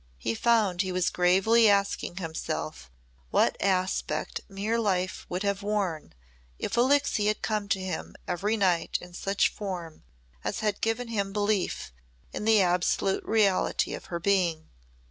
He 0.17 0.33
found 0.33 0.81
he 0.81 0.91
was 0.91 1.11
gravely 1.11 1.69
asking 1.69 2.17
himself 2.17 2.89
what 3.29 3.55
aspect 3.61 4.41
mere 4.49 4.79
life 4.79 5.27
would 5.29 5.43
have 5.43 5.61
worn 5.61 6.15
if 6.57 6.75
Alixe 6.75 7.17
had 7.17 7.43
come 7.43 7.69
to 7.69 7.79
him 7.79 8.15
every 8.27 8.57
night 8.57 8.97
in 8.99 9.13
such 9.13 9.49
form 9.53 10.01
as 10.43 10.61
had 10.61 10.81
given 10.81 11.09
him 11.09 11.31
belief 11.33 11.93
in 12.33 12.45
the 12.45 12.63
absolute 12.63 13.23
reality 13.25 13.93
of 13.93 14.05
her 14.05 14.19
being. 14.19 14.69